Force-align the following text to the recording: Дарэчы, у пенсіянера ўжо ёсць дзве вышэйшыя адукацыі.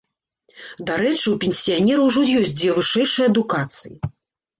Дарэчы, 0.87 1.25
у 1.31 1.33
пенсіянера 1.43 2.07
ўжо 2.07 2.23
ёсць 2.39 2.55
дзве 2.61 2.71
вышэйшыя 2.79 3.29
адукацыі. 3.33 3.93